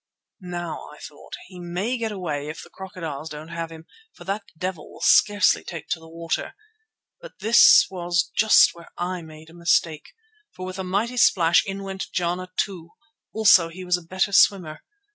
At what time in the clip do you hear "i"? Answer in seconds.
0.91-0.97, 8.97-9.21